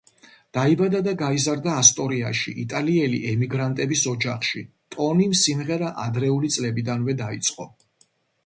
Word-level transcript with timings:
დაიბადა 0.57 1.01
და 1.07 1.11
გაიზარდა 1.19 1.75
ასტორიაში 1.81 2.53
იტალიელი 2.63 3.19
ემიგრანტების 3.33 4.03
ოჯახში, 4.13 4.65
ტონიმ 4.97 5.39
სიმღერა 5.45 5.95
ადრეული 6.07 6.51
წლებიდანვე 6.57 7.17
დაიწყო. 7.25 7.73